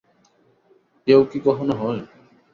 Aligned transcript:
এও 1.07 1.21
কি 1.25 1.37
কখনো 1.47 1.73
হয়। 1.81 2.01